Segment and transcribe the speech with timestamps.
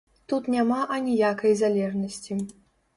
[0.31, 2.43] Тут няма аніякай залежнасці.